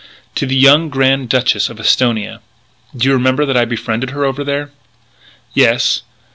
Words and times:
"To 0.33 0.47
the 0.47 0.55
young 0.55 0.89
Grand 0.89 1.29
Duchess 1.29 1.69
of 1.69 1.79
Esthonia.... 1.79 2.39
Do 2.97 3.07
you 3.07 3.13
remember 3.13 3.45
that 3.45 3.55
I 3.55 3.65
befriended 3.65 4.09
her 4.09 4.25
over 4.25 4.43
there?" 4.43 4.71
"Yes." 5.53 6.01